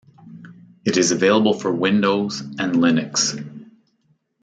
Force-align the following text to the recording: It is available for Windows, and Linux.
It 0.83 0.97
is 0.97 1.11
available 1.11 1.53
for 1.53 1.71
Windows, 1.71 2.39
and 2.39 2.73
Linux. 2.73 3.37